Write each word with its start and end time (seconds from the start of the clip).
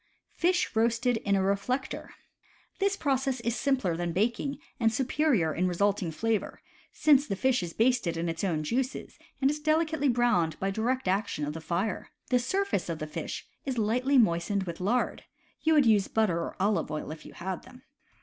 Fish 0.33 0.75
Roasted 0.75 1.17
in 1.17 1.35
a 1.35 1.43
Reflector.— 1.43 2.09
This 2.79 2.97
process 2.97 3.39
is 3.41 3.55
simpler 3.55 3.95
than 3.95 4.13
baking, 4.13 4.57
and 4.79 4.91
superior 4.91 5.53
in 5.53 5.67
resulting 5.67 6.09
flavor, 6.09 6.59
since 6.91 7.27
the 7.27 7.35
fish 7.35 7.61
is 7.61 7.73
basted 7.73 8.17
in 8.17 8.27
its 8.27 8.43
own 8.43 8.63
juices, 8.63 9.19
and 9.43 9.51
is 9.51 9.59
delicately 9.59 10.09
browned 10.09 10.59
by 10.59 10.71
direct 10.71 11.07
action 11.07 11.45
of 11.45 11.53
the 11.53 11.61
fire. 11.61 12.09
The 12.31 12.39
surface 12.39 12.89
of 12.89 12.97
the 12.97 13.05
fish 13.05 13.45
is 13.63 13.77
lightly 13.77 14.17
moistened 14.17 14.63
with 14.63 14.79
lard 14.81 15.23
(you 15.61 15.75
would 15.75 15.85
use 15.85 16.07
butter 16.07 16.39
or 16.39 16.55
olive 16.59 16.89
oil 16.89 17.11
if 17.11 17.23
you 17.23 17.33
had 17.33 17.61
them). 17.61 17.83